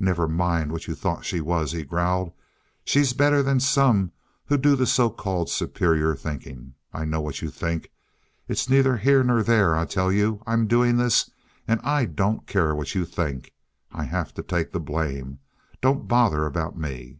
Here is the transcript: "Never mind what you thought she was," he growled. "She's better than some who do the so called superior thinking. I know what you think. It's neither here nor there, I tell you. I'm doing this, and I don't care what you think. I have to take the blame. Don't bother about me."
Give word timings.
"Never 0.00 0.26
mind 0.26 0.72
what 0.72 0.86
you 0.86 0.94
thought 0.94 1.26
she 1.26 1.42
was," 1.42 1.72
he 1.72 1.84
growled. 1.84 2.32
"She's 2.86 3.12
better 3.12 3.42
than 3.42 3.60
some 3.60 4.12
who 4.46 4.56
do 4.56 4.74
the 4.74 4.86
so 4.86 5.10
called 5.10 5.50
superior 5.50 6.16
thinking. 6.16 6.72
I 6.94 7.04
know 7.04 7.20
what 7.20 7.42
you 7.42 7.50
think. 7.50 7.90
It's 8.48 8.70
neither 8.70 8.96
here 8.96 9.22
nor 9.22 9.42
there, 9.42 9.76
I 9.76 9.84
tell 9.84 10.10
you. 10.10 10.42
I'm 10.46 10.68
doing 10.68 10.96
this, 10.96 11.30
and 11.66 11.80
I 11.82 12.06
don't 12.06 12.46
care 12.46 12.74
what 12.74 12.94
you 12.94 13.04
think. 13.04 13.52
I 13.92 14.04
have 14.04 14.32
to 14.36 14.42
take 14.42 14.72
the 14.72 14.80
blame. 14.80 15.38
Don't 15.82 16.08
bother 16.08 16.46
about 16.46 16.78
me." 16.78 17.18